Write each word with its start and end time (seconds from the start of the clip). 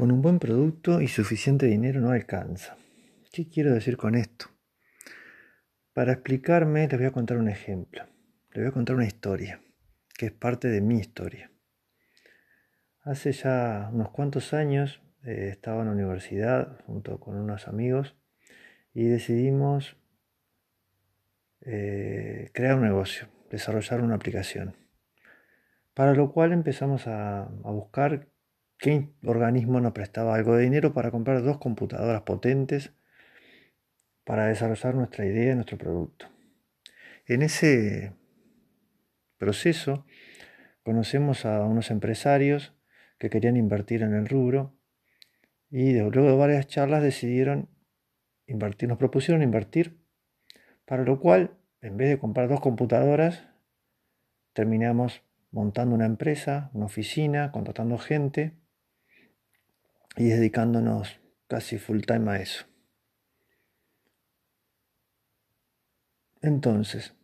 Con 0.00 0.12
un 0.12 0.22
buen 0.22 0.38
producto 0.38 1.02
y 1.02 1.08
suficiente 1.08 1.66
dinero 1.66 2.00
no 2.00 2.10
alcanza. 2.10 2.74
¿Qué 3.30 3.50
quiero 3.50 3.74
decir 3.74 3.98
con 3.98 4.14
esto? 4.14 4.46
Para 5.92 6.12
explicarme 6.12 6.88
les 6.88 6.98
voy 6.98 7.06
a 7.06 7.10
contar 7.10 7.36
un 7.36 7.50
ejemplo. 7.50 8.06
Les 8.52 8.62
voy 8.62 8.68
a 8.68 8.72
contar 8.72 8.96
una 8.96 9.04
historia, 9.04 9.60
que 10.16 10.24
es 10.24 10.32
parte 10.32 10.68
de 10.68 10.80
mi 10.80 10.98
historia. 10.98 11.50
Hace 13.02 13.32
ya 13.32 13.90
unos 13.92 14.08
cuantos 14.08 14.54
años 14.54 15.02
eh, 15.22 15.48
estaba 15.50 15.82
en 15.82 15.88
la 15.88 15.92
universidad 15.92 16.80
junto 16.86 17.20
con 17.20 17.36
unos 17.36 17.68
amigos 17.68 18.16
y 18.94 19.04
decidimos 19.04 19.98
eh, 21.60 22.48
crear 22.54 22.76
un 22.76 22.84
negocio, 22.84 23.28
desarrollar 23.50 24.00
una 24.00 24.14
aplicación. 24.14 24.76
Para 25.92 26.14
lo 26.14 26.32
cual 26.32 26.54
empezamos 26.54 27.06
a, 27.06 27.42
a 27.42 27.70
buscar 27.70 28.29
qué 28.80 29.10
organismo 29.24 29.80
nos 29.80 29.92
prestaba 29.92 30.34
algo 30.34 30.56
de 30.56 30.64
dinero 30.64 30.94
para 30.94 31.10
comprar 31.10 31.42
dos 31.42 31.58
computadoras 31.58 32.22
potentes 32.22 32.92
para 34.24 34.46
desarrollar 34.46 34.94
nuestra 34.94 35.26
idea, 35.26 35.54
nuestro 35.54 35.76
producto. 35.76 36.26
En 37.26 37.42
ese 37.42 38.14
proceso 39.36 40.06
conocemos 40.82 41.44
a 41.44 41.62
unos 41.64 41.90
empresarios 41.90 42.74
que 43.18 43.28
querían 43.28 43.56
invertir 43.56 44.02
en 44.02 44.14
el 44.14 44.26
rubro 44.26 44.74
y 45.68 45.92
luego 45.98 46.30
de 46.30 46.36
varias 46.36 46.66
charlas 46.66 47.02
decidieron 47.02 47.68
invertir, 48.46 48.88
nos 48.88 48.98
propusieron 48.98 49.42
invertir, 49.42 50.00
para 50.86 51.04
lo 51.04 51.20
cual 51.20 51.56
en 51.82 51.96
vez 51.96 52.08
de 52.08 52.18
comprar 52.18 52.48
dos 52.48 52.60
computadoras 52.60 53.46
terminamos 54.54 55.22
montando 55.50 55.94
una 55.94 56.06
empresa, 56.06 56.70
una 56.72 56.86
oficina, 56.86 57.52
contratando 57.52 57.98
gente 57.98 58.54
y 60.20 60.28
dedicándonos 60.28 61.18
casi 61.48 61.78
full 61.78 62.02
time 62.02 62.30
a 62.30 62.36
eso. 62.36 62.66
Entonces, 66.42 67.14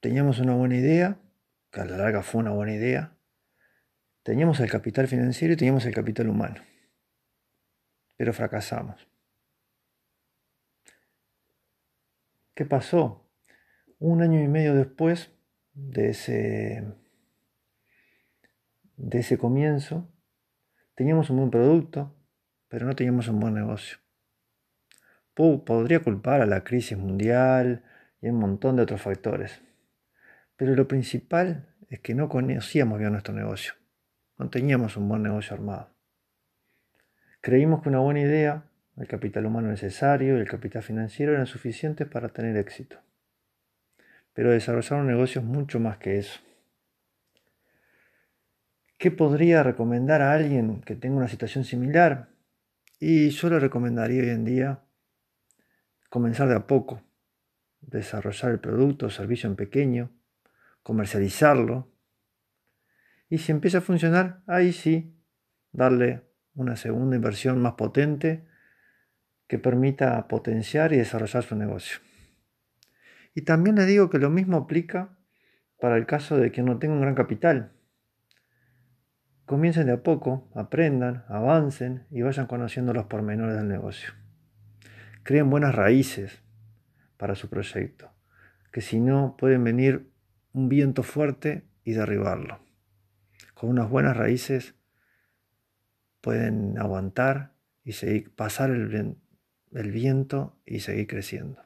teníamos 0.00 0.38
una 0.38 0.54
buena 0.54 0.76
idea, 0.76 1.20
que 1.70 1.82
a 1.82 1.84
la 1.84 1.98
larga 1.98 2.22
fue 2.22 2.40
una 2.40 2.52
buena 2.52 2.72
idea, 2.72 3.14
teníamos 4.22 4.58
el 4.60 4.70
capital 4.70 5.06
financiero 5.06 5.52
y 5.52 5.58
teníamos 5.58 5.84
el 5.84 5.92
capital 5.92 6.30
humano, 6.30 6.62
pero 8.16 8.32
fracasamos. 8.32 9.06
¿Qué 12.54 12.64
pasó? 12.64 13.30
Un 13.98 14.22
año 14.22 14.42
y 14.42 14.48
medio 14.48 14.74
después 14.74 15.30
de 15.74 16.08
ese, 16.08 16.86
de 18.96 19.18
ese 19.18 19.36
comienzo, 19.36 20.10
teníamos 20.94 21.28
un 21.28 21.36
buen 21.36 21.50
producto, 21.50 22.16
pero 22.68 22.86
no 22.86 22.96
teníamos 22.96 23.28
un 23.28 23.40
buen 23.40 23.54
negocio. 23.54 23.98
Podría 25.34 26.00
culpar 26.00 26.40
a 26.40 26.46
la 26.46 26.64
crisis 26.64 26.96
mundial 26.96 27.82
y 28.22 28.28
un 28.28 28.38
montón 28.38 28.76
de 28.76 28.82
otros 28.82 29.02
factores. 29.02 29.60
Pero 30.56 30.74
lo 30.74 30.88
principal 30.88 31.66
es 31.90 32.00
que 32.00 32.14
no 32.14 32.28
conocíamos 32.28 32.98
bien 32.98 33.12
nuestro 33.12 33.34
negocio. 33.34 33.74
No 34.38 34.48
teníamos 34.48 34.96
un 34.96 35.08
buen 35.08 35.22
negocio 35.22 35.54
armado. 35.54 35.90
Creímos 37.40 37.82
que 37.82 37.90
una 37.90 38.00
buena 38.00 38.20
idea, 38.20 38.64
el 38.96 39.06
capital 39.06 39.46
humano 39.46 39.68
necesario 39.68 40.36
y 40.36 40.40
el 40.40 40.48
capital 40.48 40.82
financiero 40.82 41.32
eran 41.32 41.46
suficientes 41.46 42.08
para 42.08 42.30
tener 42.30 42.56
éxito. 42.56 42.98
Pero 44.32 44.50
desarrollar 44.50 45.00
un 45.00 45.06
negocio 45.06 45.40
es 45.40 45.46
mucho 45.46 45.78
más 45.78 45.98
que 45.98 46.18
eso. 46.18 46.40
¿Qué 48.98 49.10
podría 49.10 49.62
recomendar 49.62 50.22
a 50.22 50.32
alguien 50.32 50.80
que 50.80 50.96
tenga 50.96 51.16
una 51.16 51.28
situación 51.28 51.64
similar? 51.64 52.28
Y 52.98 53.28
yo 53.30 53.50
le 53.50 53.60
recomendaría 53.60 54.22
hoy 54.22 54.30
en 54.30 54.44
día 54.44 54.82
comenzar 56.08 56.48
de 56.48 56.54
a 56.54 56.66
poco, 56.66 57.02
desarrollar 57.80 58.52
el 58.52 58.60
producto 58.60 59.06
o 59.06 59.10
servicio 59.10 59.50
en 59.50 59.56
pequeño, 59.56 60.10
comercializarlo. 60.82 61.92
Y 63.28 63.38
si 63.38 63.52
empieza 63.52 63.78
a 63.78 63.82
funcionar, 63.82 64.42
ahí 64.46 64.72
sí, 64.72 65.14
darle 65.72 66.22
una 66.54 66.76
segunda 66.76 67.16
inversión 67.16 67.60
más 67.60 67.74
potente 67.74 68.46
que 69.46 69.58
permita 69.58 70.26
potenciar 70.26 70.92
y 70.92 70.96
desarrollar 70.96 71.42
su 71.42 71.54
negocio. 71.54 71.98
Y 73.34 73.42
también 73.42 73.76
le 73.76 73.84
digo 73.84 74.08
que 74.08 74.18
lo 74.18 74.30
mismo 74.30 74.56
aplica 74.56 75.18
para 75.78 75.96
el 75.96 76.06
caso 76.06 76.38
de 76.38 76.50
que 76.50 76.62
no 76.62 76.78
tenga 76.78 76.94
un 76.94 77.02
gran 77.02 77.14
capital. 77.14 77.75
Comiencen 79.46 79.86
de 79.86 79.92
a 79.92 80.02
poco, 80.02 80.50
aprendan, 80.54 81.24
avancen 81.28 82.04
y 82.10 82.22
vayan 82.22 82.48
conociendo 82.48 82.92
los 82.92 83.06
pormenores 83.06 83.54
del 83.54 83.68
negocio. 83.68 84.12
Creen 85.22 85.50
buenas 85.50 85.72
raíces 85.72 86.42
para 87.16 87.36
su 87.36 87.48
proyecto, 87.48 88.10
que 88.72 88.80
si 88.80 88.98
no 88.98 89.36
pueden 89.38 89.62
venir 89.62 90.10
un 90.52 90.68
viento 90.68 91.04
fuerte 91.04 91.64
y 91.84 91.92
derribarlo. 91.92 92.58
Con 93.54 93.70
unas 93.70 93.88
buenas 93.88 94.16
raíces 94.16 94.74
pueden 96.20 96.76
aguantar 96.78 97.52
y 97.84 97.92
seguir, 97.92 98.34
pasar 98.34 98.70
el, 98.70 99.16
el 99.70 99.92
viento 99.92 100.58
y 100.66 100.80
seguir 100.80 101.06
creciendo. 101.06 101.65